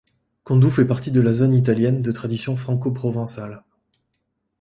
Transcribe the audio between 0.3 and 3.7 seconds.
Condoue fait partie de la zone italienne de tradition francoprovençale.